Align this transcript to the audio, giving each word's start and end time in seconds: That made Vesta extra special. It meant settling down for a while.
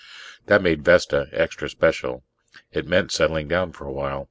That 0.47 0.63
made 0.63 0.83
Vesta 0.83 1.29
extra 1.31 1.69
special. 1.69 2.23
It 2.71 2.87
meant 2.87 3.11
settling 3.11 3.47
down 3.47 3.71
for 3.71 3.85
a 3.85 3.91
while. 3.93 4.19